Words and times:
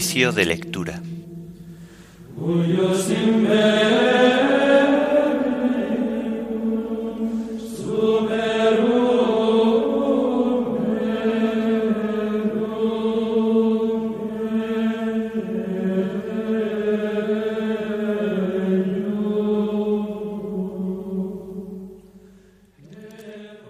Oficio 0.00 0.32
de 0.32 0.46
lectura. 0.46 1.02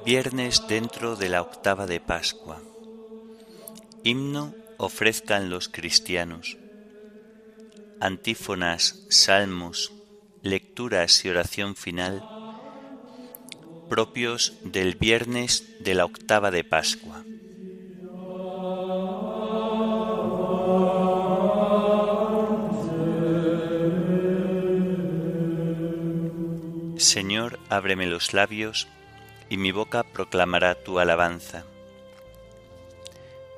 Viernes 0.07 0.62
dentro 0.69 1.16
de 1.16 1.29
la 1.29 1.43
octava 1.43 1.88
de 1.88 1.99
Pascua. 1.99 2.60
Himno 4.05 4.59
ofrezcan 4.80 5.51
los 5.51 5.69
cristianos. 5.69 6.57
Antífonas, 8.01 9.07
salmos, 9.11 9.93
lecturas 10.43 11.25
y 11.25 11.29
oración 11.29 11.77
final 11.77 12.25
propios 13.91 14.55
del 14.62 14.95
viernes 14.95 15.65
de 15.80 15.95
la 15.95 16.05
octava 16.05 16.52
de 16.52 16.62
Pascua. 16.62 17.24
Señor, 26.97 27.59
ábreme 27.69 28.07
los 28.07 28.32
labios, 28.32 28.87
y 29.49 29.57
mi 29.57 29.73
boca 29.73 30.04
proclamará 30.04 30.76
tu 30.76 31.01
alabanza. 31.01 31.65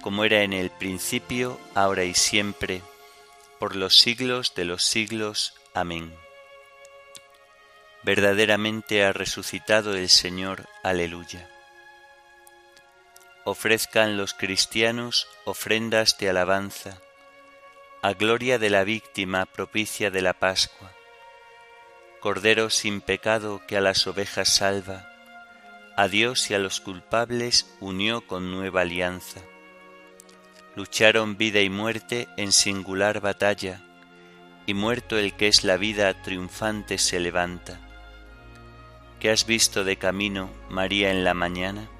como 0.00 0.24
era 0.24 0.42
en 0.42 0.52
el 0.52 0.70
principio, 0.70 1.60
ahora 1.74 2.04
y 2.04 2.14
siempre, 2.14 2.82
por 3.58 3.76
los 3.76 3.96
siglos 3.98 4.54
de 4.54 4.64
los 4.64 4.84
siglos. 4.84 5.54
Amén. 5.74 6.14
Verdaderamente 8.02 9.04
ha 9.04 9.12
resucitado 9.12 9.94
el 9.94 10.08
Señor. 10.08 10.66
Aleluya. 10.82 11.48
Ofrezcan 13.44 14.16
los 14.16 14.32
cristianos 14.32 15.28
ofrendas 15.44 16.16
de 16.18 16.30
alabanza, 16.30 16.98
a 18.02 18.14
gloria 18.14 18.58
de 18.58 18.70
la 18.70 18.84
víctima 18.84 19.44
propicia 19.44 20.10
de 20.10 20.22
la 20.22 20.32
Pascua. 20.32 20.92
Cordero 22.20 22.70
sin 22.70 23.00
pecado 23.00 23.62
que 23.66 23.76
a 23.76 23.80
las 23.80 24.06
ovejas 24.06 24.48
salva, 24.54 25.10
a 25.96 26.08
Dios 26.08 26.50
y 26.50 26.54
a 26.54 26.58
los 26.58 26.80
culpables 26.80 27.66
unió 27.80 28.26
con 28.26 28.50
nueva 28.50 28.82
alianza. 28.82 29.40
Lucharon 30.80 31.36
vida 31.36 31.60
y 31.60 31.68
muerte 31.68 32.26
en 32.38 32.52
singular 32.52 33.20
batalla, 33.20 33.82
y 34.64 34.72
muerto 34.72 35.18
el 35.18 35.34
que 35.34 35.46
es 35.46 35.62
la 35.62 35.76
vida 35.76 36.22
triunfante 36.22 36.96
se 36.96 37.20
levanta. 37.20 37.78
¿Qué 39.18 39.30
has 39.30 39.44
visto 39.44 39.84
de 39.84 39.98
camino, 39.98 40.48
María, 40.70 41.10
en 41.10 41.22
la 41.22 41.34
mañana? 41.34 41.90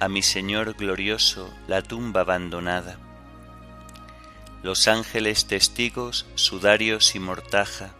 A 0.00 0.08
mi 0.08 0.20
Señor 0.20 0.74
glorioso 0.74 1.50
la 1.66 1.80
tumba 1.80 2.20
abandonada. 2.20 2.98
Los 4.62 4.86
ángeles 4.86 5.46
testigos, 5.46 6.26
sudarios 6.34 7.14
y 7.14 7.20
mortaja, 7.20 7.94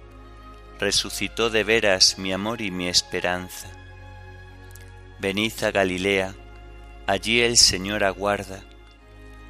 resucitó 0.81 1.49
de 1.49 1.65
veras 1.65 2.19
mi 2.19 2.31
amor 2.31 2.61
y 2.61 2.71
mi 2.71 2.89
esperanza 2.89 3.71
Venid 5.19 5.55
a 5.65 5.71
Galilea, 5.71 6.35
allí 7.07 7.41
el 7.41 7.57
Señor 7.57 8.05
aguarda, 8.05 8.65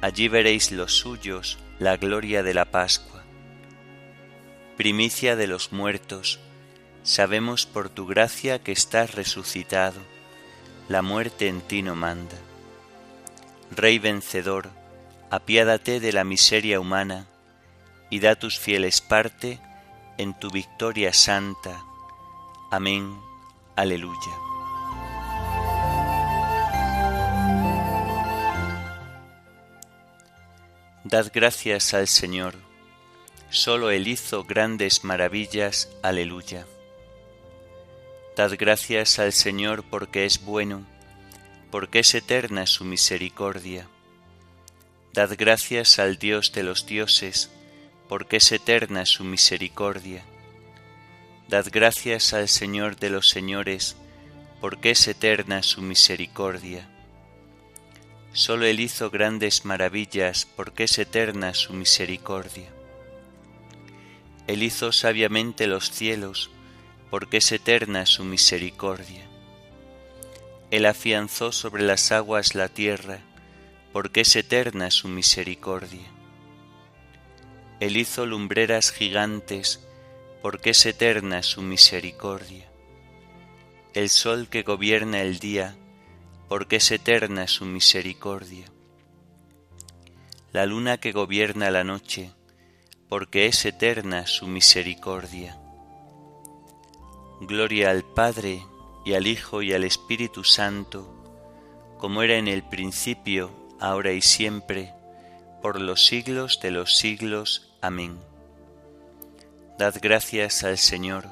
allí 0.03 0.27
veréis 0.27 0.73
los 0.73 0.97
suyos, 0.97 1.57
la 1.79 1.95
gloria 1.95 2.43
de 2.43 2.53
la 2.53 2.65
Pascua. 2.65 3.23
Primicia 4.75 5.37
de 5.37 5.47
los 5.47 5.71
muertos, 5.71 6.41
sabemos 7.03 7.65
por 7.65 7.87
tu 7.87 8.05
gracia 8.05 8.61
que 8.61 8.73
estás 8.73 9.15
resucitado, 9.15 10.01
la 10.89 11.01
muerte 11.01 11.47
en 11.47 11.61
ti 11.61 11.81
no 11.83 11.95
manda. 11.95 12.35
Rey 13.71 13.97
vencedor, 13.97 14.71
apiádate 15.29 16.01
de 16.01 16.11
la 16.11 16.25
miseria 16.25 16.81
humana 16.81 17.25
y 18.09 18.19
da 18.19 18.35
tus 18.35 18.59
fieles 18.59 18.99
parte 18.99 19.57
en 20.17 20.37
tu 20.37 20.51
victoria 20.51 21.13
santa. 21.13 21.81
Amén. 22.71 23.17
Aleluya. 23.77 24.42
Dad 31.05 31.31
gracias 31.33 31.93
al 31.93 32.07
Señor, 32.07 32.55
solo 33.49 33.91
Él 33.91 34.07
hizo 34.07 34.45
grandes 34.45 35.03
maravillas, 35.03 35.89
aleluya. 36.01 36.65
Dad 38.37 38.53
gracias 38.57 39.19
al 39.19 39.33
Señor 39.33 39.83
porque 39.83 40.23
es 40.23 40.45
bueno, 40.45 40.85
porque 41.71 41.99
es 41.99 42.15
eterna 42.15 42.65
su 42.67 42.85
misericordia. 42.85 43.89
Dad 45.11 45.35
gracias 45.37 45.99
al 45.99 46.17
Dios 46.17 46.53
de 46.53 46.63
los 46.63 46.85
dioses, 46.85 47.51
porque 48.07 48.37
es 48.37 48.49
eterna 48.53 49.05
su 49.05 49.25
misericordia. 49.25 50.23
Dad 51.49 51.67
gracias 51.69 52.33
al 52.33 52.47
Señor 52.47 52.95
de 52.95 53.09
los 53.09 53.27
señores, 53.27 53.97
porque 54.61 54.91
es 54.91 55.05
eterna 55.09 55.63
su 55.63 55.81
misericordia. 55.81 56.92
Solo 58.33 58.65
Él 58.65 58.79
hizo 58.79 59.11
grandes 59.11 59.63
maravillas 59.63 60.47
porque 60.55 60.85
es 60.85 60.97
eterna 60.97 61.53
su 61.53 61.73
misericordia. 61.73 62.67
Él 64.47 64.63
hizo 64.63 64.91
sabiamente 64.91 65.67
los 65.67 65.91
cielos, 65.91 66.49
porque 67.11 67.37
es 67.37 67.51
eterna 67.51 68.07
su 68.07 68.23
misericordia. 68.23 69.23
Él 70.71 70.87
afianzó 70.87 71.51
sobre 71.51 71.83
las 71.83 72.11
aguas 72.11 72.55
la 72.55 72.69
tierra, 72.69 73.19
porque 73.91 74.21
es 74.21 74.35
eterna 74.35 74.89
su 74.89 75.07
misericordia. 75.09 76.07
Él 77.79 77.97
hizo 77.97 78.25
lumbreras 78.25 78.91
gigantes, 78.91 79.79
porque 80.41 80.71
es 80.71 80.83
eterna 80.87 81.43
su 81.43 81.61
misericordia. 81.61 82.67
El 83.93 84.09
sol 84.09 84.47
que 84.49 84.63
gobierna 84.63 85.21
el 85.21 85.37
día, 85.37 85.75
porque 86.47 86.77
es 86.77 86.91
eterna 86.91 87.47
su 87.47 87.65
misericordia. 87.65 88.65
La 90.51 90.65
luna 90.65 90.97
que 90.97 91.11
gobierna 91.11 91.71
la 91.71 91.83
noche, 91.83 92.31
porque 93.09 93.47
es 93.47 93.65
eterna 93.65 94.27
su 94.27 94.47
misericordia. 94.47 95.59
Gloria 97.41 97.89
al 97.89 98.03
Padre, 98.03 98.63
y 99.05 99.13
al 99.13 99.27
Hijo, 99.27 99.61
y 99.61 99.73
al 99.73 99.83
Espíritu 99.83 100.43
Santo, 100.43 101.09
como 101.97 102.23
era 102.23 102.37
en 102.37 102.47
el 102.47 102.63
principio, 102.63 103.51
ahora 103.79 104.11
y 104.13 104.21
siempre, 104.21 104.93
por 105.61 105.79
los 105.79 106.05
siglos 106.05 106.59
de 106.61 106.71
los 106.71 106.97
siglos. 106.97 107.73
Amén. 107.81 108.19
Dad 109.77 109.95
gracias 110.01 110.63
al 110.63 110.77
Señor, 110.77 111.27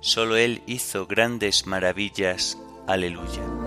solo 0.00 0.36
Él 0.36 0.62
hizo 0.66 1.06
grandes 1.06 1.66
maravillas. 1.66 2.58
Aleluya. 2.86 3.59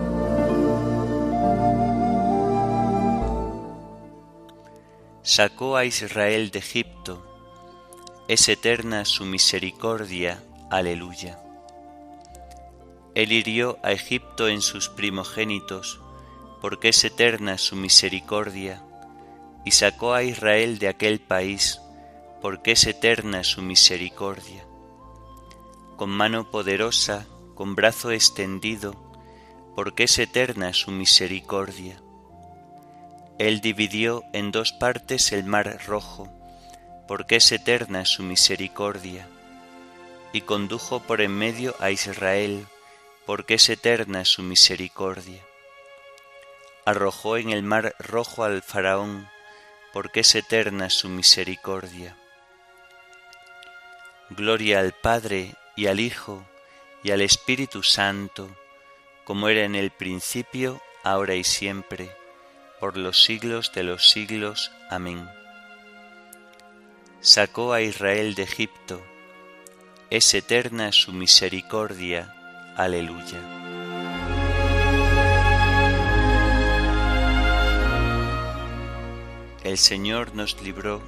Sacó 5.26 5.78
a 5.78 5.86
Israel 5.86 6.50
de 6.50 6.58
Egipto, 6.58 7.24
es 8.28 8.46
eterna 8.50 9.06
su 9.06 9.24
misericordia. 9.24 10.44
Aleluya. 10.70 11.40
Él 13.14 13.32
hirió 13.32 13.78
a 13.82 13.92
Egipto 13.92 14.48
en 14.48 14.60
sus 14.60 14.90
primogénitos, 14.90 15.98
porque 16.60 16.90
es 16.90 17.02
eterna 17.04 17.56
su 17.56 17.74
misericordia, 17.74 18.82
y 19.64 19.70
sacó 19.70 20.12
a 20.12 20.22
Israel 20.22 20.78
de 20.78 20.88
aquel 20.88 21.20
país, 21.20 21.80
porque 22.42 22.72
es 22.72 22.86
eterna 22.86 23.44
su 23.44 23.62
misericordia. 23.62 24.66
Con 25.96 26.10
mano 26.10 26.50
poderosa, 26.50 27.26
con 27.54 27.74
brazo 27.74 28.10
extendido, 28.10 28.94
porque 29.74 30.02
es 30.02 30.18
eterna 30.18 30.74
su 30.74 30.90
misericordia. 30.90 32.03
Él 33.38 33.60
dividió 33.60 34.22
en 34.32 34.52
dos 34.52 34.72
partes 34.72 35.32
el 35.32 35.42
mar 35.42 35.78
rojo, 35.86 36.28
porque 37.08 37.36
es 37.36 37.50
eterna 37.50 38.04
su 38.04 38.22
misericordia, 38.22 39.26
y 40.32 40.42
condujo 40.42 41.00
por 41.00 41.20
en 41.20 41.36
medio 41.36 41.74
a 41.80 41.90
Israel, 41.90 42.66
porque 43.26 43.54
es 43.54 43.68
eterna 43.68 44.24
su 44.24 44.42
misericordia. 44.42 45.42
Arrojó 46.84 47.36
en 47.36 47.50
el 47.50 47.64
mar 47.64 47.96
rojo 47.98 48.44
al 48.44 48.62
faraón, 48.62 49.28
porque 49.92 50.20
es 50.20 50.34
eterna 50.36 50.88
su 50.88 51.08
misericordia. 51.08 52.16
Gloria 54.30 54.78
al 54.78 54.92
Padre 54.92 55.54
y 55.76 55.86
al 55.86 55.98
Hijo 55.98 56.46
y 57.02 57.10
al 57.10 57.20
Espíritu 57.20 57.82
Santo, 57.82 58.48
como 59.24 59.48
era 59.48 59.64
en 59.64 59.74
el 59.74 59.90
principio, 59.90 60.80
ahora 61.02 61.34
y 61.34 61.44
siempre, 61.44 62.10
por 62.80 62.96
los 62.96 63.22
siglos 63.22 63.72
de 63.72 63.82
los 63.82 64.10
siglos. 64.10 64.72
Amén 64.90 65.28
sacó 67.24 67.72
a 67.72 67.80
Israel 67.80 68.34
de 68.34 68.42
Egipto, 68.42 69.02
es 70.10 70.34
eterna 70.34 70.92
su 70.92 71.10
misericordia. 71.14 72.34
Aleluya. 72.76 73.40
El 79.64 79.78
Señor 79.78 80.34
nos 80.34 80.60
libró 80.60 81.02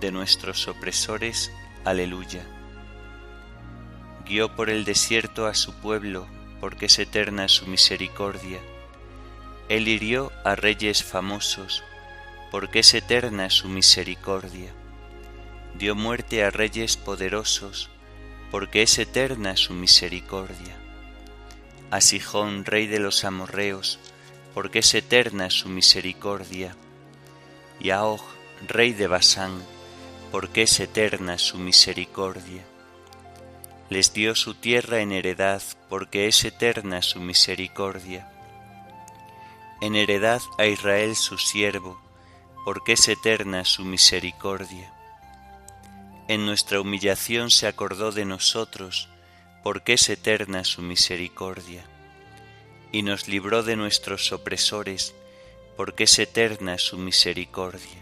de 0.00 0.10
nuestros 0.10 0.66
opresores. 0.66 1.52
Aleluya. 1.84 2.44
Guió 4.26 4.56
por 4.56 4.68
el 4.68 4.84
desierto 4.84 5.46
a 5.46 5.54
su 5.54 5.74
pueblo, 5.74 6.26
porque 6.60 6.86
es 6.86 6.98
eterna 6.98 7.46
su 7.46 7.68
misericordia. 7.68 8.58
Él 9.72 9.88
hirió 9.88 10.30
a 10.44 10.54
reyes 10.54 11.02
famosos, 11.02 11.82
porque 12.50 12.80
es 12.80 12.92
eterna 12.94 13.50
su 13.50 13.68
misericordia 13.68 14.72
dio 15.74 15.94
muerte 15.94 16.44
a 16.44 16.50
reyes 16.50 16.96
poderosos, 16.96 17.90
porque 18.50 18.82
es 18.82 18.98
eterna 18.98 19.56
su 19.56 19.74
misericordia. 19.74 20.76
A 21.90 22.00
Sijón, 22.00 22.64
rey 22.64 22.86
de 22.86 22.98
los 22.98 23.24
amorreos, 23.24 23.98
porque 24.54 24.80
es 24.80 24.94
eterna 24.94 25.50
su 25.50 25.68
misericordia. 25.68 26.76
Y 27.80 27.90
a 27.90 28.04
Og, 28.04 28.20
rey 28.68 28.92
de 28.92 29.06
Basán, 29.06 29.62
porque 30.30 30.62
es 30.62 30.78
eterna 30.80 31.38
su 31.38 31.58
misericordia. 31.58 32.62
Les 33.90 34.12
dio 34.12 34.34
su 34.34 34.54
tierra 34.54 35.00
en 35.00 35.12
heredad, 35.12 35.62
porque 35.88 36.28
es 36.28 36.44
eterna 36.44 37.02
su 37.02 37.20
misericordia. 37.20 38.30
En 39.82 39.96
heredad 39.96 40.40
a 40.56 40.64
Israel 40.64 41.14
su 41.14 41.36
siervo, 41.36 42.00
porque 42.64 42.92
es 42.92 43.06
eterna 43.08 43.66
su 43.66 43.84
misericordia 43.84 44.94
en 46.28 46.46
nuestra 46.46 46.80
humillación 46.80 47.50
se 47.50 47.66
acordó 47.66 48.12
de 48.12 48.24
nosotros, 48.24 49.08
porque 49.62 49.94
es 49.94 50.08
eterna 50.08 50.64
su 50.64 50.80
misericordia, 50.80 51.84
y 52.92 53.02
nos 53.02 53.28
libró 53.28 53.62
de 53.62 53.76
nuestros 53.76 54.32
opresores, 54.32 55.14
porque 55.76 56.04
es 56.04 56.18
eterna 56.18 56.78
su 56.78 56.96
misericordia. 56.96 57.98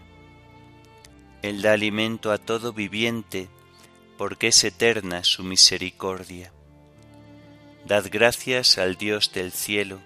Él 1.42 1.62
da 1.62 1.72
alimento 1.72 2.30
a 2.30 2.38
todo 2.38 2.72
viviente, 2.72 3.48
porque 4.18 4.48
es 4.48 4.62
eterna 4.64 5.24
su 5.24 5.42
misericordia. 5.42 6.52
Dad 7.86 8.06
gracias 8.12 8.76
al 8.76 8.96
Dios 8.96 9.32
del 9.32 9.50
cielo, 9.50 9.98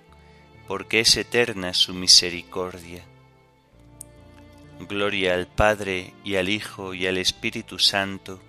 porque 0.66 1.00
es 1.00 1.16
eterna 1.16 1.74
su 1.74 1.94
misericordia 1.94 3.04
Gloria 4.80 5.34
al 5.34 5.46
Padre 5.46 6.12
y 6.24 6.36
al 6.36 6.48
Hijo 6.48 6.94
y 6.94 7.06
al 7.06 7.16
Espíritu 7.16 7.78
Santo, 7.78 8.40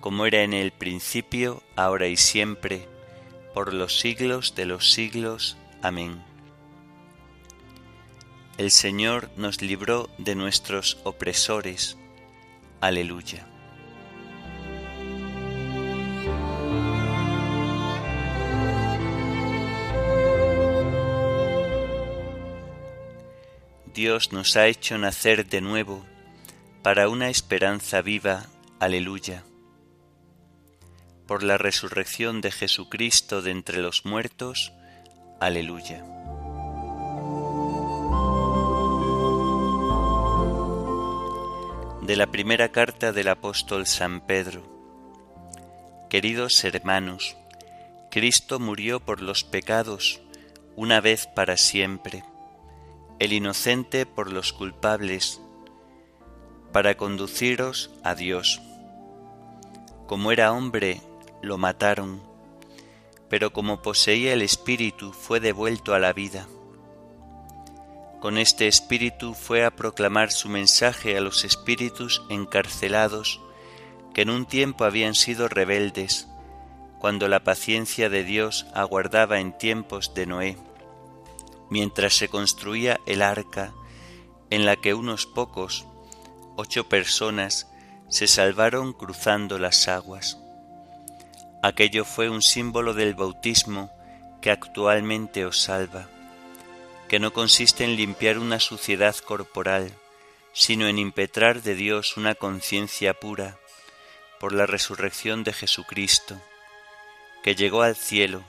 como 0.00 0.26
era 0.26 0.42
en 0.42 0.52
el 0.52 0.72
principio, 0.72 1.62
ahora 1.76 2.08
y 2.08 2.16
siempre, 2.16 2.86
por 3.54 3.72
los 3.72 3.98
siglos 3.98 4.54
de 4.54 4.66
los 4.66 4.92
siglos. 4.92 5.56
Amén. 5.82 6.22
El 8.58 8.70
Señor 8.70 9.30
nos 9.36 9.62
libró 9.62 10.10
de 10.18 10.34
nuestros 10.34 10.98
opresores. 11.04 11.96
Aleluya. 12.80 13.46
Dios 23.96 24.30
nos 24.30 24.56
ha 24.56 24.66
hecho 24.66 24.98
nacer 24.98 25.46
de 25.46 25.62
nuevo 25.62 26.04
para 26.82 27.08
una 27.08 27.30
esperanza 27.30 28.02
viva. 28.02 28.44
Aleluya. 28.78 29.42
Por 31.26 31.42
la 31.42 31.56
resurrección 31.56 32.42
de 32.42 32.50
Jesucristo 32.50 33.40
de 33.40 33.52
entre 33.52 33.78
los 33.78 34.04
muertos. 34.04 34.74
Aleluya. 35.40 36.04
De 42.02 42.16
la 42.16 42.26
primera 42.26 42.68
carta 42.68 43.12
del 43.12 43.28
apóstol 43.28 43.86
San 43.86 44.20
Pedro. 44.20 44.62
Queridos 46.10 46.62
hermanos, 46.64 47.34
Cristo 48.10 48.60
murió 48.60 49.00
por 49.00 49.22
los 49.22 49.42
pecados 49.42 50.20
una 50.76 51.00
vez 51.00 51.26
para 51.26 51.56
siempre 51.56 52.24
el 53.18 53.32
inocente 53.32 54.04
por 54.04 54.30
los 54.30 54.52
culpables, 54.52 55.40
para 56.72 56.96
conduciros 56.98 57.90
a 58.04 58.14
Dios. 58.14 58.60
Como 60.06 60.32
era 60.32 60.52
hombre, 60.52 61.00
lo 61.40 61.56
mataron, 61.56 62.20
pero 63.30 63.54
como 63.54 63.80
poseía 63.80 64.34
el 64.34 64.42
Espíritu 64.42 65.12
fue 65.12 65.40
devuelto 65.40 65.94
a 65.94 65.98
la 65.98 66.12
vida. 66.12 66.46
Con 68.20 68.36
este 68.36 68.68
Espíritu 68.68 69.32
fue 69.32 69.64
a 69.64 69.70
proclamar 69.70 70.30
su 70.30 70.50
mensaje 70.50 71.16
a 71.16 71.20
los 71.20 71.44
espíritus 71.44 72.22
encarcelados 72.28 73.40
que 74.12 74.22
en 74.22 74.30
un 74.30 74.46
tiempo 74.46 74.84
habían 74.84 75.14
sido 75.14 75.48
rebeldes, 75.48 76.28
cuando 76.98 77.28
la 77.28 77.44
paciencia 77.44 78.08
de 78.10 78.24
Dios 78.24 78.66
aguardaba 78.74 79.40
en 79.40 79.56
tiempos 79.56 80.12
de 80.14 80.26
Noé 80.26 80.56
mientras 81.70 82.14
se 82.14 82.28
construía 82.28 83.00
el 83.06 83.22
arca 83.22 83.72
en 84.50 84.64
la 84.64 84.76
que 84.76 84.94
unos 84.94 85.26
pocos, 85.26 85.86
ocho 86.56 86.88
personas, 86.88 87.68
se 88.08 88.26
salvaron 88.26 88.92
cruzando 88.92 89.58
las 89.58 89.88
aguas. 89.88 90.38
Aquello 91.62 92.04
fue 92.04 92.30
un 92.30 92.42
símbolo 92.42 92.94
del 92.94 93.14
bautismo 93.14 93.90
que 94.40 94.50
actualmente 94.50 95.44
os 95.44 95.60
salva, 95.60 96.08
que 97.08 97.18
no 97.18 97.32
consiste 97.32 97.84
en 97.84 97.96
limpiar 97.96 98.38
una 98.38 98.60
suciedad 98.60 99.16
corporal, 99.16 99.90
sino 100.52 100.86
en 100.86 100.98
impetrar 100.98 101.62
de 101.62 101.74
Dios 101.74 102.16
una 102.16 102.34
conciencia 102.34 103.14
pura 103.14 103.58
por 104.38 104.52
la 104.52 104.66
resurrección 104.66 105.44
de 105.44 105.52
Jesucristo, 105.52 106.40
que 107.42 107.54
llegó 107.54 107.82
al 107.82 107.96
cielo, 107.96 108.44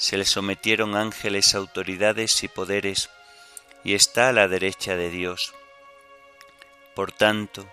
se 0.00 0.16
le 0.16 0.24
sometieron 0.24 0.96
ángeles, 0.96 1.54
autoridades 1.54 2.42
y 2.42 2.48
poderes, 2.48 3.10
y 3.84 3.92
está 3.92 4.30
a 4.30 4.32
la 4.32 4.48
derecha 4.48 4.96
de 4.96 5.10
Dios. 5.10 5.52
Por 6.94 7.12
tanto, 7.12 7.68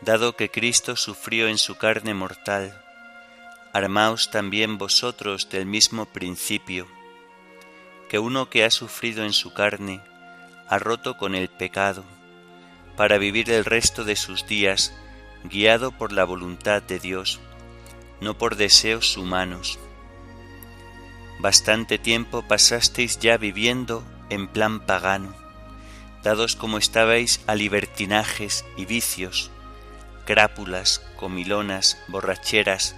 dado 0.00 0.34
que 0.34 0.50
Cristo 0.50 0.96
sufrió 0.96 1.46
en 1.48 1.58
su 1.58 1.76
carne 1.76 2.14
mortal, 2.14 2.82
armaos 3.74 4.30
también 4.30 4.78
vosotros 4.78 5.50
del 5.50 5.66
mismo 5.66 6.06
principio, 6.06 6.88
que 8.08 8.18
uno 8.18 8.48
que 8.48 8.64
ha 8.64 8.70
sufrido 8.70 9.24
en 9.24 9.34
su 9.34 9.52
carne 9.52 10.00
ha 10.70 10.78
roto 10.78 11.18
con 11.18 11.34
el 11.34 11.50
pecado, 11.50 12.02
para 12.96 13.18
vivir 13.18 13.50
el 13.50 13.66
resto 13.66 14.04
de 14.04 14.16
sus 14.16 14.46
días 14.46 14.94
guiado 15.42 15.92
por 15.92 16.12
la 16.12 16.24
voluntad 16.24 16.80
de 16.80 16.98
Dios, 16.98 17.40
no 18.22 18.38
por 18.38 18.56
deseos 18.56 19.18
humanos. 19.18 19.78
Bastante 21.44 21.98
tiempo 21.98 22.40
pasasteis 22.40 23.18
ya 23.18 23.36
viviendo 23.36 24.02
en 24.30 24.48
plan 24.48 24.80
pagano, 24.80 25.36
dados 26.22 26.56
como 26.56 26.78
estabais 26.78 27.42
a 27.46 27.54
libertinajes 27.54 28.64
y 28.78 28.86
vicios, 28.86 29.50
crápulas, 30.24 31.02
comilonas, 31.16 31.98
borracheras 32.08 32.96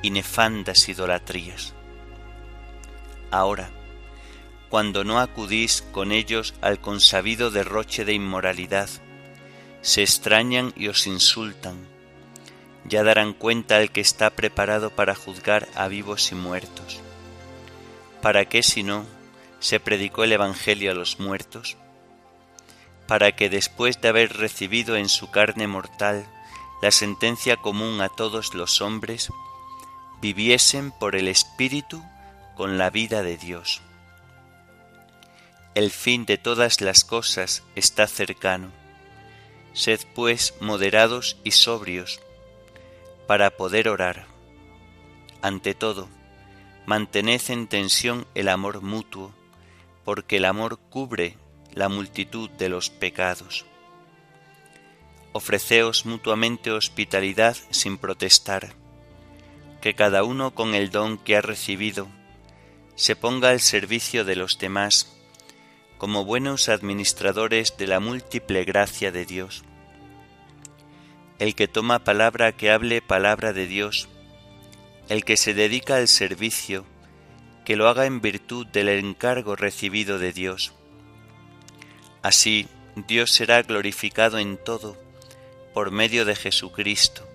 y 0.00 0.12
nefandas 0.12 0.88
idolatrías. 0.88 1.74
Ahora, 3.32 3.68
cuando 4.68 5.02
no 5.02 5.18
acudís 5.18 5.82
con 5.90 6.12
ellos 6.12 6.54
al 6.60 6.78
consabido 6.78 7.50
derroche 7.50 8.04
de 8.04 8.12
inmoralidad, 8.12 8.88
se 9.82 10.04
extrañan 10.04 10.72
y 10.76 10.86
os 10.86 11.08
insultan. 11.08 11.88
Ya 12.84 13.02
darán 13.02 13.32
cuenta 13.32 13.78
al 13.78 13.90
que 13.90 14.00
está 14.00 14.30
preparado 14.30 14.90
para 14.90 15.16
juzgar 15.16 15.66
a 15.74 15.88
vivos 15.88 16.30
y 16.30 16.36
muertos. 16.36 17.02
¿Para 18.22 18.46
qué 18.46 18.62
si 18.62 18.82
no 18.82 19.04
se 19.60 19.80
predicó 19.80 20.24
el 20.24 20.32
Evangelio 20.32 20.90
a 20.90 20.94
los 20.94 21.20
muertos? 21.20 21.76
Para 23.06 23.32
que 23.32 23.48
después 23.48 24.00
de 24.00 24.08
haber 24.08 24.36
recibido 24.36 24.96
en 24.96 25.08
su 25.08 25.30
carne 25.30 25.66
mortal 25.66 26.26
la 26.82 26.90
sentencia 26.90 27.56
común 27.56 28.00
a 28.00 28.08
todos 28.08 28.54
los 28.54 28.80
hombres, 28.80 29.30
viviesen 30.20 30.90
por 30.92 31.16
el 31.16 31.28
Espíritu 31.28 32.02
con 32.56 32.78
la 32.78 32.90
vida 32.90 33.22
de 33.22 33.36
Dios. 33.36 33.80
El 35.74 35.90
fin 35.90 36.26
de 36.26 36.38
todas 36.38 36.80
las 36.80 37.04
cosas 37.04 37.62
está 37.76 38.06
cercano 38.06 38.72
Sed 39.78 40.00
pues 40.12 40.54
moderados 40.60 41.36
y 41.44 41.52
sobrios 41.52 42.20
para 43.28 43.50
poder 43.50 43.88
orar. 43.88 44.26
Ante 45.40 45.72
todo, 45.72 46.08
mantened 46.88 47.42
en 47.50 47.66
tensión 47.66 48.26
el 48.34 48.48
amor 48.48 48.80
mutuo, 48.80 49.34
porque 50.06 50.38
el 50.38 50.46
amor 50.46 50.78
cubre 50.88 51.36
la 51.74 51.90
multitud 51.90 52.48
de 52.48 52.70
los 52.70 52.88
pecados. 52.88 53.66
Ofreceos 55.34 56.06
mutuamente 56.06 56.70
hospitalidad 56.70 57.58
sin 57.68 57.98
protestar, 57.98 58.70
que 59.82 59.92
cada 59.92 60.24
uno 60.24 60.54
con 60.54 60.74
el 60.74 60.90
don 60.90 61.18
que 61.18 61.36
ha 61.36 61.42
recibido 61.42 62.08
se 62.94 63.14
ponga 63.16 63.50
al 63.50 63.60
servicio 63.60 64.24
de 64.24 64.36
los 64.36 64.58
demás 64.58 65.14
como 65.98 66.24
buenos 66.24 66.70
administradores 66.70 67.76
de 67.76 67.86
la 67.86 68.00
múltiple 68.00 68.64
gracia 68.64 69.12
de 69.12 69.26
Dios. 69.26 69.62
El 71.38 71.54
que 71.54 71.68
toma 71.68 71.98
palabra 71.98 72.52
que 72.52 72.70
hable 72.70 73.02
palabra 73.02 73.52
de 73.52 73.66
Dios, 73.66 74.08
el 75.08 75.24
que 75.24 75.36
se 75.36 75.54
dedica 75.54 75.96
al 75.96 76.08
servicio, 76.08 76.84
que 77.64 77.76
lo 77.76 77.88
haga 77.88 78.06
en 78.06 78.20
virtud 78.20 78.66
del 78.66 78.88
encargo 78.88 79.56
recibido 79.56 80.18
de 80.18 80.32
Dios. 80.32 80.72
Así 82.22 82.66
Dios 83.06 83.32
será 83.32 83.62
glorificado 83.62 84.38
en 84.38 84.56
todo 84.56 84.96
por 85.74 85.90
medio 85.90 86.24
de 86.24 86.34
Jesucristo, 86.34 87.26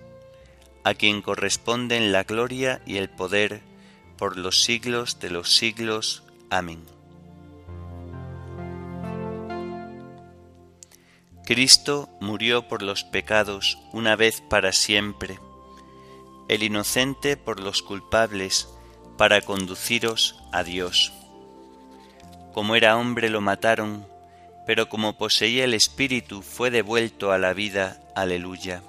a 0.82 0.94
quien 0.94 1.22
corresponden 1.22 2.12
la 2.12 2.24
gloria 2.24 2.82
y 2.84 2.96
el 2.96 3.08
poder 3.08 3.60
por 4.18 4.36
los 4.36 4.62
siglos 4.62 5.18
de 5.20 5.30
los 5.30 5.56
siglos. 5.56 6.22
Amén. 6.50 6.84
Cristo 11.44 12.08
murió 12.20 12.68
por 12.68 12.82
los 12.82 13.04
pecados 13.04 13.78
una 13.92 14.16
vez 14.16 14.42
para 14.48 14.72
siempre, 14.72 15.38
el 16.48 16.62
inocente 16.62 17.36
por 17.36 17.60
los 17.60 17.82
culpables, 17.82 18.68
para 19.16 19.40
conduciros 19.42 20.36
a 20.52 20.64
Dios. 20.64 21.12
Como 22.52 22.74
era 22.74 22.96
hombre 22.96 23.30
lo 23.30 23.40
mataron, 23.40 24.06
pero 24.66 24.88
como 24.88 25.16
poseía 25.16 25.64
el 25.64 25.74
Espíritu 25.74 26.42
fue 26.42 26.70
devuelto 26.70 27.32
a 27.32 27.38
la 27.38 27.52
vida. 27.52 28.00
Aleluya. 28.14 28.82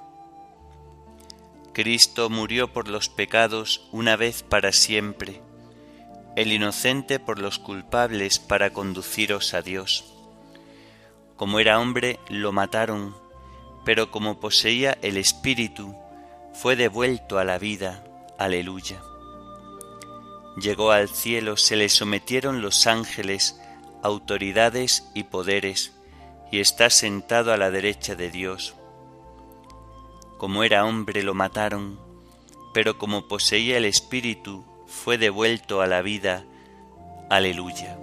Cristo 1.73 2.29
murió 2.29 2.71
por 2.71 2.87
los 2.87 3.09
pecados 3.09 3.87
una 3.91 4.15
vez 4.15 4.43
para 4.43 4.71
siempre, 4.71 5.41
el 6.35 6.51
inocente 6.51 7.19
por 7.19 7.39
los 7.39 7.59
culpables 7.59 8.39
para 8.39 8.71
conduciros 8.71 9.53
a 9.53 9.61
Dios 9.61 10.15
como 11.35 11.59
era 11.59 11.79
hombre, 11.79 12.19
lo 12.29 12.51
mataron, 12.51 13.15
pero 13.83 14.09
como 14.09 14.39
poseía 14.39 14.97
el 15.01 15.17
Espíritu, 15.17 15.95
fue 16.61 16.75
devuelto 16.75 17.37
a 17.37 17.43
la 17.43 17.57
vida. 17.57 18.03
Aleluya. 18.37 19.01
Llegó 20.57 20.91
al 20.91 21.09
cielo, 21.09 21.57
se 21.57 21.75
le 21.75 21.89
sometieron 21.89 22.61
los 22.61 22.87
ángeles, 22.87 23.59
autoridades 24.01 25.09
y 25.13 25.23
poderes, 25.23 25.93
y 26.51 26.59
está 26.59 26.89
sentado 26.89 27.51
a 27.51 27.57
la 27.57 27.71
derecha 27.71 28.15
de 28.15 28.31
Dios. 28.31 28.75
Como 30.37 30.63
era 30.63 30.85
hombre, 30.85 31.23
lo 31.23 31.33
mataron, 31.33 31.99
pero 32.73 32.97
como 32.97 33.27
poseía 33.27 33.77
el 33.77 33.85
Espíritu, 33.85 34.65
fue 34.87 35.17
devuelto 35.17 35.81
a 35.81 35.87
la 35.87 36.01
vida. 36.01 36.45
Aleluya. 37.29 37.97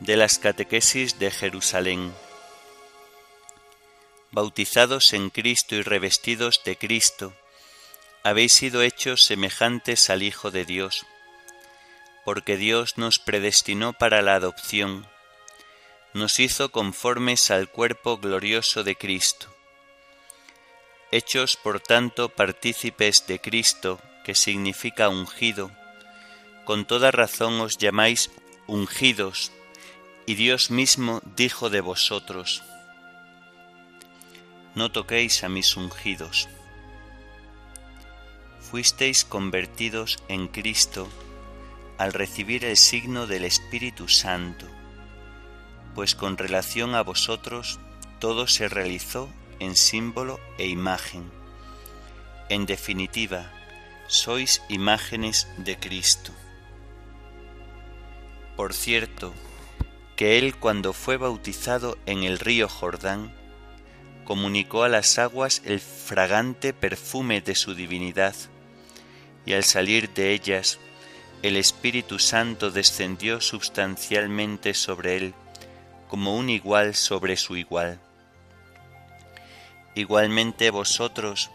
de 0.00 0.16
las 0.16 0.38
catequesis 0.38 1.18
de 1.18 1.30
Jerusalén. 1.30 2.14
Bautizados 4.30 5.14
en 5.14 5.30
Cristo 5.30 5.74
y 5.74 5.82
revestidos 5.82 6.60
de 6.62 6.76
Cristo, 6.76 7.34
habéis 8.22 8.52
sido 8.52 8.82
hechos 8.82 9.22
semejantes 9.22 10.10
al 10.10 10.22
Hijo 10.22 10.50
de 10.50 10.66
Dios, 10.66 11.06
porque 12.26 12.58
Dios 12.58 12.98
nos 12.98 13.18
predestinó 13.18 13.94
para 13.94 14.20
la 14.20 14.34
adopción, 14.34 15.08
nos 16.12 16.40
hizo 16.40 16.70
conformes 16.70 17.50
al 17.50 17.70
cuerpo 17.70 18.18
glorioso 18.18 18.84
de 18.84 18.96
Cristo. 18.96 19.48
Hechos 21.10 21.56
por 21.56 21.80
tanto 21.80 22.28
partícipes 22.28 23.26
de 23.26 23.40
Cristo, 23.40 23.98
que 24.24 24.34
significa 24.34 25.08
ungido, 25.08 25.70
con 26.66 26.84
toda 26.86 27.10
razón 27.10 27.62
os 27.62 27.78
llamáis 27.78 28.30
ungidos 28.66 29.52
y 30.26 30.34
Dios 30.34 30.70
mismo 30.70 31.22
dijo 31.34 31.70
de 31.70 31.80
vosotros, 31.80 32.62
No 34.78 34.92
toquéis 34.92 35.42
a 35.42 35.48
mis 35.48 35.76
ungidos. 35.76 36.48
Fuisteis 38.60 39.24
convertidos 39.24 40.22
en 40.28 40.46
Cristo 40.46 41.08
al 41.98 42.12
recibir 42.12 42.64
el 42.64 42.76
signo 42.76 43.26
del 43.26 43.44
Espíritu 43.44 44.06
Santo, 44.06 44.66
pues 45.96 46.14
con 46.14 46.38
relación 46.38 46.94
a 46.94 47.02
vosotros 47.02 47.80
todo 48.20 48.46
se 48.46 48.68
realizó 48.68 49.28
en 49.58 49.74
símbolo 49.74 50.38
e 50.58 50.68
imagen. 50.68 51.28
En 52.48 52.64
definitiva, 52.64 53.50
sois 54.06 54.62
imágenes 54.68 55.48
de 55.56 55.76
Cristo. 55.76 56.30
Por 58.56 58.74
cierto, 58.74 59.34
que 60.14 60.38
él 60.38 60.54
cuando 60.54 60.92
fue 60.92 61.16
bautizado 61.16 61.98
en 62.06 62.22
el 62.22 62.38
río 62.38 62.68
Jordán, 62.68 63.36
comunicó 64.28 64.82
a 64.82 64.90
las 64.90 65.18
aguas 65.18 65.62
el 65.64 65.80
fragante 65.80 66.74
perfume 66.74 67.40
de 67.40 67.54
su 67.54 67.74
divinidad, 67.74 68.34
y 69.46 69.54
al 69.54 69.64
salir 69.64 70.12
de 70.12 70.34
ellas, 70.34 70.78
el 71.40 71.56
Espíritu 71.56 72.18
Santo 72.18 72.70
descendió 72.70 73.40
sustancialmente 73.40 74.74
sobre 74.74 75.16
él 75.16 75.34
como 76.08 76.36
un 76.36 76.50
igual 76.50 76.94
sobre 76.94 77.38
su 77.38 77.56
igual. 77.56 78.00
Igualmente 79.94 80.68
vosotros, 80.68 81.50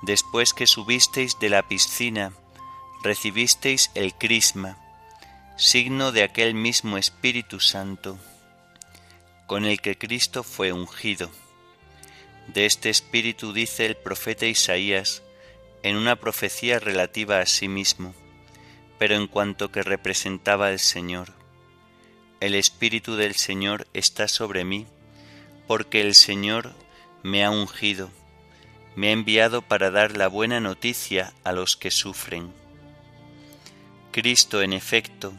después 0.00 0.54
que 0.54 0.66
subisteis 0.66 1.38
de 1.38 1.50
la 1.50 1.68
piscina, 1.68 2.32
recibisteis 3.02 3.90
el 3.94 4.14
crisma, 4.14 4.78
signo 5.58 6.10
de 6.10 6.22
aquel 6.22 6.54
mismo 6.54 6.96
Espíritu 6.96 7.60
Santo, 7.60 8.18
con 9.46 9.66
el 9.66 9.82
que 9.82 9.98
Cristo 9.98 10.42
fue 10.42 10.72
ungido. 10.72 11.30
De 12.48 12.64
este 12.64 12.88
Espíritu 12.88 13.52
dice 13.52 13.84
el 13.84 13.96
profeta 13.96 14.46
Isaías 14.46 15.22
en 15.82 15.96
una 15.96 16.16
profecía 16.16 16.78
relativa 16.78 17.40
a 17.40 17.46
sí 17.46 17.68
mismo, 17.68 18.14
pero 18.98 19.16
en 19.16 19.26
cuanto 19.26 19.70
que 19.70 19.82
representaba 19.82 20.68
al 20.68 20.78
Señor. 20.78 21.34
El 22.40 22.54
Espíritu 22.54 23.16
del 23.16 23.34
Señor 23.34 23.86
está 23.92 24.28
sobre 24.28 24.64
mí, 24.64 24.86
porque 25.66 26.00
el 26.00 26.14
Señor 26.14 26.74
me 27.22 27.44
ha 27.44 27.50
ungido, 27.50 28.10
me 28.96 29.08
ha 29.08 29.12
enviado 29.12 29.60
para 29.60 29.90
dar 29.90 30.16
la 30.16 30.28
buena 30.28 30.58
noticia 30.58 31.34
a 31.44 31.52
los 31.52 31.76
que 31.76 31.90
sufren. 31.90 32.52
Cristo, 34.10 34.62
en 34.62 34.72
efecto, 34.72 35.34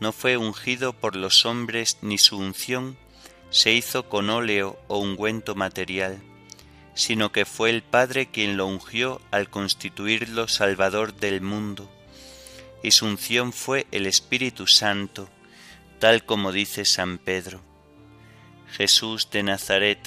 no 0.00 0.12
fue 0.12 0.36
ungido 0.36 0.92
por 0.92 1.16
los 1.16 1.46
hombres 1.46 1.96
ni 2.02 2.18
su 2.18 2.36
unción 2.36 2.98
se 3.50 3.72
hizo 3.72 4.08
con 4.08 4.30
óleo 4.30 4.78
o 4.88 4.98
ungüento 4.98 5.54
material, 5.54 6.20
sino 6.94 7.30
que 7.30 7.44
fue 7.44 7.70
el 7.70 7.82
Padre 7.82 8.26
quien 8.26 8.56
lo 8.56 8.66
ungió 8.66 9.20
al 9.30 9.50
constituirlo 9.50 10.48
Salvador 10.48 11.14
del 11.14 11.40
mundo, 11.40 11.90
y 12.82 12.90
su 12.90 13.06
unción 13.06 13.52
fue 13.52 13.86
el 13.92 14.06
Espíritu 14.06 14.66
Santo, 14.66 15.28
tal 15.98 16.24
como 16.24 16.52
dice 16.52 16.84
San 16.84 17.18
Pedro. 17.18 17.60
Jesús 18.70 19.30
de 19.30 19.42
Nazaret, 19.42 19.98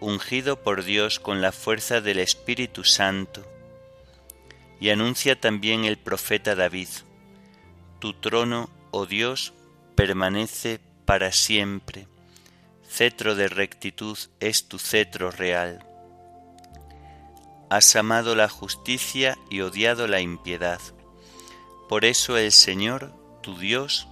ungido 0.00 0.62
por 0.62 0.84
Dios 0.84 1.20
con 1.20 1.40
la 1.40 1.52
fuerza 1.52 2.00
del 2.00 2.18
Espíritu 2.18 2.84
Santo. 2.84 3.46
Y 4.80 4.90
anuncia 4.90 5.40
también 5.40 5.84
el 5.84 5.96
profeta 5.96 6.54
David, 6.54 6.88
Tu 7.98 8.12
trono, 8.12 8.68
oh 8.90 9.06
Dios, 9.06 9.54
permanece 9.94 10.80
para 11.06 11.32
siempre. 11.32 12.06
Cetro 12.88 13.34
de 13.34 13.48
rectitud 13.48 14.16
es 14.40 14.68
tu 14.68 14.78
cetro 14.78 15.30
real. 15.30 15.84
Has 17.68 17.94
amado 17.96 18.34
la 18.34 18.48
justicia 18.48 19.36
y 19.50 19.60
odiado 19.60 20.06
la 20.06 20.20
impiedad. 20.20 20.80
Por 21.88 22.04
eso 22.04 22.36
el 22.38 22.52
Señor, 22.52 23.12
tu 23.42 23.58
Dios, 23.58 24.08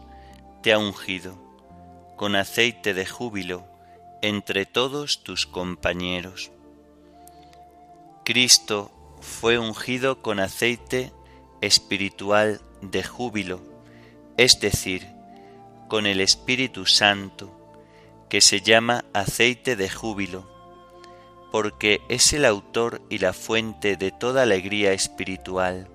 te 0.62 0.72
ha 0.72 0.78
ungido 0.78 1.38
con 2.16 2.36
aceite 2.36 2.94
de 2.94 3.06
júbilo 3.06 3.64
entre 4.22 4.66
todos 4.66 5.22
tus 5.22 5.46
compañeros. 5.46 6.50
Cristo 8.24 8.90
fue 9.20 9.58
ungido 9.58 10.22
con 10.22 10.40
aceite 10.40 11.12
espiritual 11.60 12.60
de 12.82 13.02
júbilo, 13.02 13.60
es 14.36 14.60
decir, 14.60 15.06
con 15.88 16.06
el 16.06 16.20
Espíritu 16.20 16.86
Santo, 16.86 17.63
que 18.28 18.40
se 18.40 18.60
llama 18.60 19.04
aceite 19.12 19.76
de 19.76 19.88
júbilo, 19.88 20.48
porque 21.52 22.00
es 22.08 22.32
el 22.32 22.44
autor 22.44 23.00
y 23.08 23.18
la 23.18 23.32
fuente 23.32 23.96
de 23.96 24.10
toda 24.10 24.42
alegría 24.42 24.92
espiritual. 24.92 25.88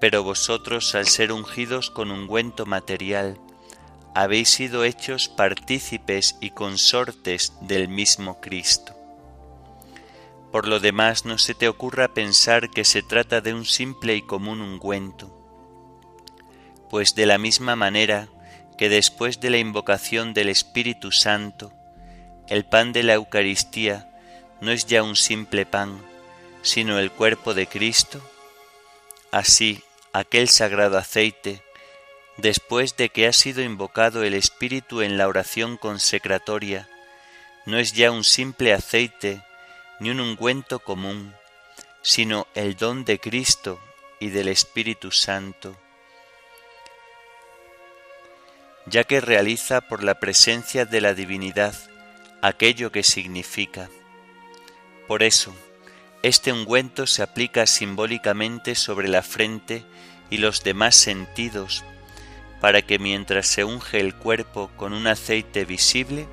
Pero 0.00 0.22
vosotros, 0.22 0.94
al 0.94 1.06
ser 1.06 1.32
ungidos 1.32 1.90
con 1.90 2.10
ungüento 2.10 2.66
material, 2.66 3.38
habéis 4.14 4.48
sido 4.50 4.84
hechos 4.84 5.28
partícipes 5.28 6.36
y 6.40 6.50
consortes 6.50 7.52
del 7.62 7.88
mismo 7.88 8.40
Cristo. 8.40 8.94
Por 10.52 10.68
lo 10.68 10.78
demás, 10.78 11.24
no 11.24 11.36
se 11.38 11.54
te 11.54 11.66
ocurra 11.66 12.14
pensar 12.14 12.70
que 12.70 12.84
se 12.84 13.02
trata 13.02 13.40
de 13.40 13.52
un 13.52 13.64
simple 13.64 14.14
y 14.14 14.22
común 14.22 14.60
ungüento, 14.60 15.36
pues 16.90 17.16
de 17.16 17.26
la 17.26 17.38
misma 17.38 17.74
manera 17.74 18.28
que 18.76 18.88
después 18.88 19.40
de 19.40 19.50
la 19.50 19.58
invocación 19.58 20.34
del 20.34 20.48
Espíritu 20.48 21.12
Santo, 21.12 21.72
el 22.48 22.64
pan 22.64 22.92
de 22.92 23.02
la 23.02 23.14
Eucaristía 23.14 24.10
no 24.60 24.70
es 24.70 24.86
ya 24.86 25.02
un 25.02 25.16
simple 25.16 25.66
pan, 25.66 26.00
sino 26.62 26.98
el 26.98 27.10
cuerpo 27.10 27.54
de 27.54 27.66
Cristo, 27.66 28.20
así 29.30 29.82
aquel 30.12 30.48
sagrado 30.48 30.98
aceite 30.98 31.62
después 32.36 32.96
de 32.96 33.10
que 33.10 33.26
ha 33.26 33.32
sido 33.32 33.62
invocado 33.62 34.24
el 34.24 34.34
Espíritu 34.34 35.02
en 35.02 35.18
la 35.18 35.28
oración 35.28 35.76
consecratoria, 35.76 36.88
no 37.66 37.78
es 37.78 37.92
ya 37.92 38.10
un 38.10 38.24
simple 38.24 38.72
aceite 38.72 39.42
ni 40.00 40.10
un 40.10 40.20
ungüento 40.20 40.80
común, 40.80 41.34
sino 42.02 42.46
el 42.54 42.76
don 42.76 43.04
de 43.04 43.18
Cristo 43.18 43.80
y 44.20 44.30
del 44.30 44.48
Espíritu 44.48 45.10
Santo, 45.10 45.76
ya 48.86 49.04
que 49.04 49.20
realiza 49.20 49.80
por 49.80 50.02
la 50.02 50.20
presencia 50.20 50.84
de 50.84 51.00
la 51.00 51.14
divinidad 51.14 51.74
aquello 52.42 52.92
que 52.92 53.02
significa. 53.02 53.88
Por 55.08 55.22
eso, 55.22 55.54
este 56.22 56.52
ungüento 56.52 57.06
se 57.06 57.22
aplica 57.22 57.66
simbólicamente 57.66 58.74
sobre 58.74 59.08
la 59.08 59.22
frente 59.22 59.84
y 60.30 60.38
los 60.38 60.62
demás 60.62 60.96
sentidos 60.96 61.84
para 62.60 62.80
que 62.80 62.98
mientras 62.98 63.46
se 63.46 63.62
unge 63.62 64.00
el 64.00 64.14
cuerpo 64.14 64.70
con 64.76 64.94
un 64.94 65.06
aceite 65.06 65.66
visible, 65.66 66.26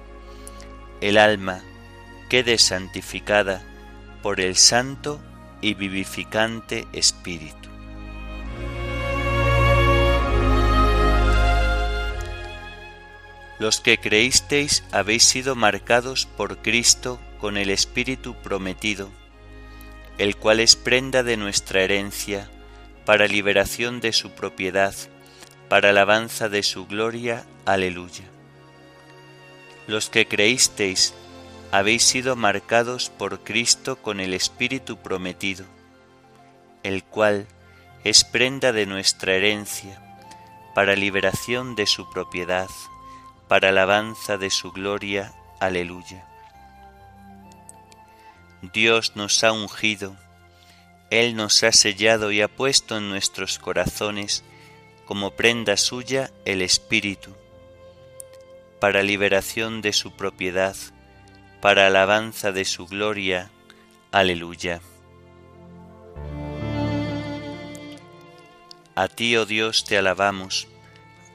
el 1.01 1.17
alma 1.17 1.61
quede 2.29 2.57
santificada 2.57 3.61
por 4.23 4.39
el 4.39 4.55
santo 4.55 5.19
y 5.59 5.73
vivificante 5.73 6.87
Espíritu. 6.93 7.60
Los 13.61 13.79
que 13.79 13.99
creísteis 13.99 14.83
habéis 14.91 15.21
sido 15.21 15.53
marcados 15.53 16.25
por 16.25 16.63
Cristo 16.63 17.19
con 17.39 17.57
el 17.57 17.69
Espíritu 17.69 18.33
prometido, 18.33 19.11
el 20.17 20.35
cual 20.35 20.59
es 20.59 20.75
prenda 20.75 21.21
de 21.21 21.37
nuestra 21.37 21.83
herencia 21.83 22.49
para 23.05 23.27
liberación 23.27 23.99
de 23.99 24.13
su 24.13 24.31
propiedad 24.31 24.95
para 25.69 25.89
alabanza 25.89 26.49
de 26.49 26.63
su 26.63 26.87
gloria. 26.87 27.45
Aleluya. 27.65 28.23
Los 29.85 30.09
que 30.09 30.27
creísteis 30.27 31.13
habéis 31.71 32.01
sido 32.01 32.35
marcados 32.35 33.11
por 33.11 33.41
Cristo 33.41 33.97
con 33.97 34.21
el 34.21 34.33
Espíritu 34.33 34.97
prometido, 34.97 35.65
el 36.81 37.03
cual 37.03 37.45
es 38.03 38.23
prenda 38.23 38.71
de 38.71 38.87
nuestra 38.87 39.35
herencia, 39.35 40.01
para 40.73 40.95
liberación 40.95 41.75
de 41.75 41.85
su 41.85 42.09
propiedad, 42.09 42.67
para 43.51 43.67
alabanza 43.67 44.37
de 44.37 44.49
su 44.49 44.71
gloria. 44.71 45.33
Aleluya. 45.59 46.25
Dios 48.61 49.17
nos 49.17 49.43
ha 49.43 49.51
ungido, 49.51 50.15
Él 51.09 51.35
nos 51.35 51.61
ha 51.63 51.73
sellado 51.73 52.31
y 52.31 52.41
ha 52.41 52.47
puesto 52.47 52.95
en 52.95 53.09
nuestros 53.09 53.59
corazones 53.59 54.45
como 55.03 55.31
prenda 55.31 55.75
suya 55.75 56.31
el 56.45 56.61
Espíritu, 56.61 57.35
para 58.79 59.03
liberación 59.03 59.81
de 59.81 59.91
su 59.91 60.15
propiedad, 60.15 60.77
para 61.59 61.87
alabanza 61.87 62.53
de 62.53 62.63
su 62.63 62.87
gloria. 62.87 63.51
Aleluya. 64.13 64.79
A 68.95 69.09
ti, 69.09 69.35
oh 69.35 69.45
Dios, 69.45 69.83
te 69.83 69.97
alabamos, 69.97 70.69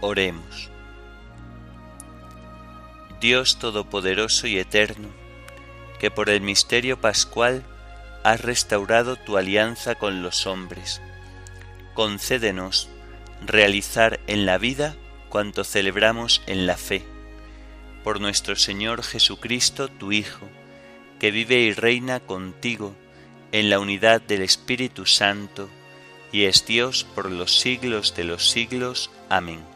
Oremos. 0.00 0.70
Dios 3.20 3.58
Todopoderoso 3.58 4.46
y 4.46 4.58
Eterno, 4.58 5.08
que 5.98 6.10
por 6.10 6.28
el 6.28 6.42
misterio 6.42 7.00
pascual 7.00 7.64
has 8.22 8.42
restaurado 8.42 9.16
tu 9.16 9.38
alianza 9.38 9.94
con 9.94 10.22
los 10.22 10.46
hombres, 10.46 11.00
concédenos 11.94 12.88
realizar 13.44 14.20
en 14.26 14.44
la 14.44 14.58
vida 14.58 14.96
cuanto 15.28 15.64
celebramos 15.64 16.42
en 16.46 16.66
la 16.66 16.76
fe. 16.76 17.04
Por 18.04 18.20
nuestro 18.20 18.54
Señor 18.54 19.02
Jesucristo, 19.02 19.88
tu 19.88 20.12
Hijo, 20.12 20.46
que 21.18 21.30
vive 21.30 21.60
y 21.60 21.72
reina 21.72 22.20
contigo 22.20 22.94
en 23.52 23.70
la 23.70 23.78
unidad 23.78 24.20
del 24.20 24.42
Espíritu 24.42 25.06
Santo, 25.06 25.70
y 26.32 26.44
es 26.44 26.66
Dios 26.66 27.04
por 27.14 27.30
los 27.30 27.58
siglos 27.58 28.14
de 28.14 28.24
los 28.24 28.50
siglos. 28.50 29.10
Amén. 29.30 29.75